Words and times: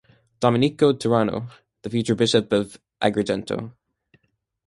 Domenico 0.39 0.93
Turano 0.93 1.51
(the 1.83 1.89
future 1.91 2.15
Bishop 2.15 2.51
of 2.51 2.79
Agrigento). 3.03 3.71